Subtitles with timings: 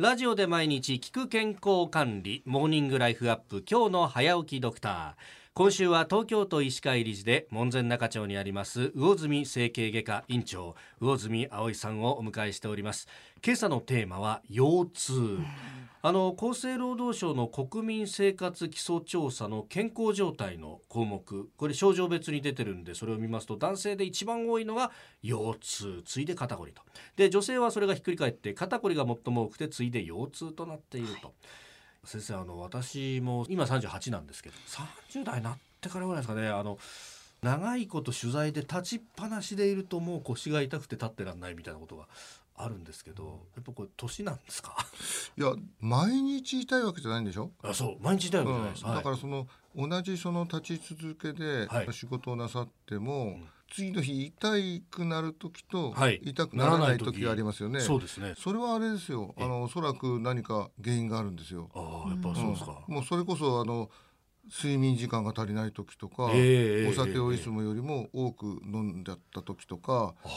[0.00, 5.39] ラジオで毎日聞く健康管理モーニングライフアップ今日の早起きドクター。
[5.52, 13.08] 今週は東京都医師会理事で門前仲町にあります魚住整形外科院長魚住葵さんをお迎えしております。
[13.44, 15.12] 今朝のテーマは腰痛、
[16.02, 21.50] あの厚生労働省の国民生活基礎調査の健康状態の項目。
[21.56, 26.02] これ症状別に出てるんでそれを見ますと男性で一番多いのが腰痛。
[26.04, 26.82] 次いで肩こりと。
[27.16, 31.34] で女性はそれがひっくり返って肩こりが最も多くて次いで腰痛となっていると。
[32.04, 34.54] 先生あの私も今38なんですけど
[35.12, 36.78] 30代になってからぐらいですかねあの
[37.42, 42.06] 長いこと取材で立ちっぱなしでいるともう腰が痛くて立ってらんないみたいなことが
[42.56, 44.76] あるんですけどやっぱこれ年なんですか？
[45.38, 47.50] いや毎日痛いわけじゃないんでしょ？
[47.62, 47.96] あそう。
[48.02, 48.94] 毎日痛いわけじゃないです、うん。
[48.94, 51.92] だからその同じその立ち続けではい。
[51.94, 54.52] 仕事をなさっても、ん次の日痛
[54.90, 56.20] くなる時とはい。
[56.22, 58.34] 痛くならない時がありますよね、そうですね。
[58.36, 59.34] それはあれですよ。
[59.38, 62.94] あのおそらく何か原因があるんですよ、ああやっぱそうですか、うん。
[62.94, 63.88] もうそれこそあの
[64.48, 70.28] 睡眠時間が足りない時とか、ええお酒をいつもよりも多く飲んじゃった時とか、あ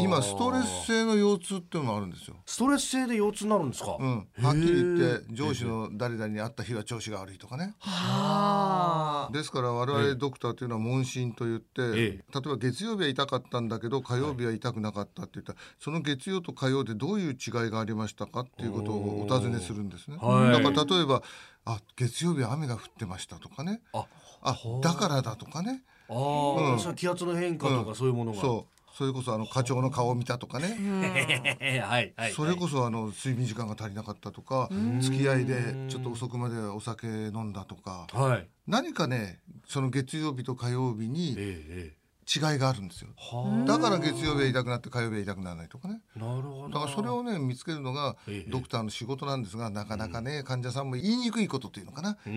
[0.00, 2.36] あ今ストレス性の腰痛っていうのもあるんですよ。
[2.44, 7.74] ストレス性で腰痛になるんですか、うん、はっきり言って上司の誰々に会った日は調子が悪いとかね。
[7.78, 9.32] はあ。
[9.32, 10.02] ですから我ええ。
[10.08, 11.84] 々ドクターというのは問診と言って、え。
[11.84, 20.18] 例えば月曜日は痛かったんだけど火曜日は痛くなかったって言ったら、その月曜と火曜でどういう違いがありましたかっていうことをお尋ねするんですね。
[20.20, 20.52] はい。
[20.52, 21.22] だから例えば
[21.64, 23.80] あ月曜日は雨が降ってましたとかね。
[23.92, 24.06] あ
[24.42, 25.82] あだからだとかね。
[26.08, 26.80] ああ、うん。
[26.80, 28.72] そ気圧の変化とかそういうものが、そう。
[28.94, 30.76] それこそあの課長の顔を見たとかね、
[31.82, 32.32] はいはい。
[32.32, 34.68] それこそあの睡眠時間が足りなかったとか
[35.00, 37.52] 付き合いでちょっと遅くまでお酒飲ん。
[37.52, 42.01] だとかはい何かねその月曜日と火曜日にえええ
[42.34, 43.10] 違いがあるんですよ。
[43.66, 46.00] だから月曜日は痛くなって火曜日は痛くならないとかね。
[46.16, 46.68] あなるほど。
[46.68, 48.50] だからそれをね見つけるのがええ。
[48.50, 52.14] ドクターの仕事なんですがなかなかね患者さんも言いにくいことというのかな。
[52.14, 52.36] ちょっと、う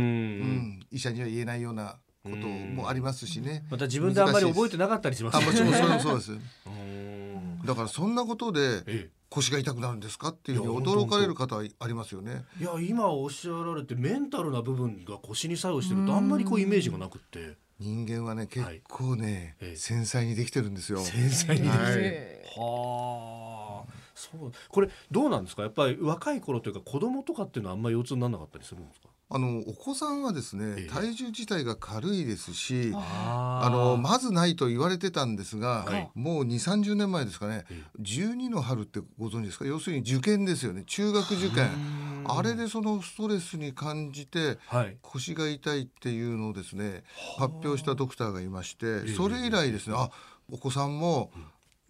[0.00, 3.64] ん、医者には言えないようなこともありますしね。
[3.70, 6.32] また自分であんまり覚えてなかったりしますあもちろんそれもそうです。
[7.66, 12.44] だからそんなことでえ腰が痛くなるんですかっていう驚かれる方はありますよね。
[12.60, 19.76] えいや今おっしゃられてメンタルな部分が腰に作用してるとあんまりこうイメージがなくって人間はね結構ね、ええ。
[19.76, 20.98] 繊細にできてるんですよ。
[21.00, 21.94] 繊細にできてはい。
[21.96, 23.45] るはあ
[24.16, 24.52] そう。
[24.68, 25.62] これどうなんですか？
[25.62, 29.08] やっぱり若い頃というか子供とかっていうのはあんまり腰痛にならなかったりするんですか？
[29.28, 36.10] あのお子さんはですえねえ体重自体が軽いですし、ああのまずないと言われてたんですが、はい。
[36.14, 39.66] もう2 3 0年前ですかねえ12の春ってご存知ですか？
[39.66, 41.68] 要するに受験ですよね中学受験。
[42.28, 44.96] あれでそのストレスに感じてはい。
[45.02, 47.02] 腰が痛いっていうのをですね
[47.38, 50.10] 発表したドクターがいましてえそれ以来ですねあ
[50.50, 51.30] お子さんも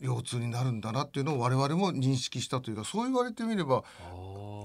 [0.01, 3.83] 腰痛になるんだなっていうのを我々も認識したというかそう言われてみればあ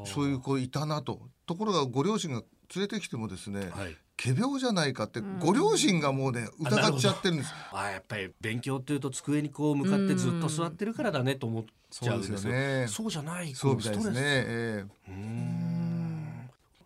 [0.05, 2.41] そういう子いたなとところがご両親が
[2.75, 3.97] 連れてきてもですねはい。
[4.23, 7.51] 仮病じゃないかってご両親がもうね疑っちゃってるんです。
[7.73, 12.37] あやっぱり勉強っていうと机にこう向かってずっと座ってるからだねと思っちゃうんですよ。
[12.37, 12.87] そうですよね。
[12.87, 14.13] そうじゃないそうみたいですね。
[14.13, 15.60] このストレえスうーん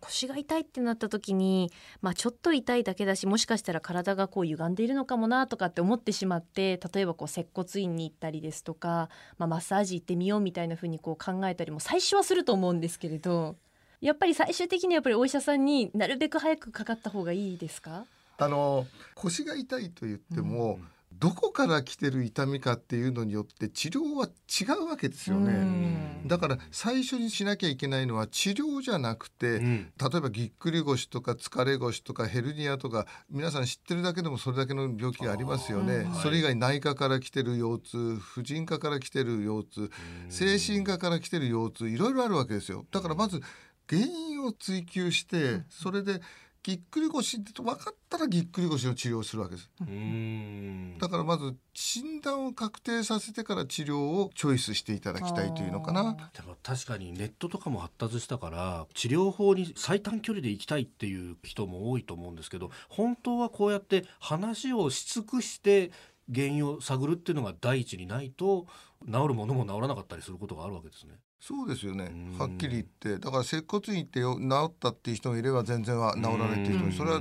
[0.00, 9.08] 腰が痛いってなった時に、まあ、ちょっと痛いだけだしもしかしたら体がこう歪んでいるのかもなとかって思ってしまって例えばこう接骨院に行ったりですとか、
[9.38, 13.56] まあ、マッサージ行ってみようみたいな風にこう考えたりも最初はすると思うんですけれど
[14.00, 18.04] やっぱり最終的にはやっぱりお医者さんになるべく早くかかった方がいいですか？
[18.38, 20.78] えあの腰が痛いと言っても、
[21.18, 25.52] どこから来てる痛みかっていうのによって治療は違うわけですようね。
[25.52, 36.06] んだから最初にしなきゃいけないのは治療じゃなくて、うん例えばぎっくり腰とか疲れ腰とかヘルニアとか皆さん知ってるだけでもそれだけの病気がありますよね。
[36.22, 39.90] それ以外内科から来てる腰痛婦人科から来てる腰痛
[40.28, 42.84] 精神科から来てる腰痛いろいろあるわけですよ。
[42.90, 43.40] だからまず
[43.88, 46.20] 原因を追求してそれで
[46.66, 49.70] ぎっくり腰って分かったらぎっくり腰の治療をするわけです。
[49.82, 56.16] うーんだからまず診断を確定させてから治療をチョイスしていただきたいというのかな。
[56.34, 65.92] でも確かにネットとかも発達したから治療法に最短距離で行きたいっていう人も多いと思うんですけど本当はこうやって話をし尽くして
[66.34, 68.66] 原因を探るっていうのが第一にないと
[69.04, 71.12] 治るものも治らなかったりすることがあるわけですね。
[71.40, 72.10] そうですよね。
[72.12, 72.38] うん。
[72.38, 73.18] はっきり言って。
[73.18, 77.20] だから接骨院行ってよ治ったっていう人もいれば全然は治らないっていう人もそれは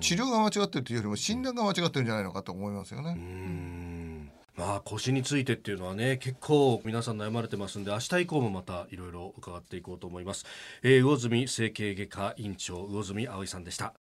[0.00, 3.14] 治療が間違ってるというよりも診断が間違ってるんじゃないのかと思いますよね。
[3.14, 4.32] ん。
[4.56, 10.44] まあ腰についてっていうのはね結構皆さん悩まれてますんで明日以降もまたいろいろ伺っていこうと思います、
[10.82, 13.94] えー、魚住整形外科院長魚住葵さんでした